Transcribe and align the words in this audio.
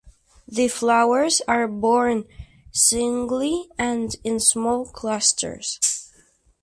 The 0.47 0.67
flowers 0.67 1.43
are 1.47 1.67
borne 1.67 2.25
singly 2.71 3.69
and 3.77 4.15
in 4.23 4.39
small 4.39 4.87
clusters. 4.87 6.09